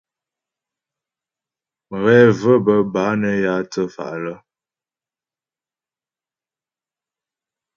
[1.97, 4.37] Mghɛ və̀ bə́ bâ nə́ yǎ thə́fa' lə́.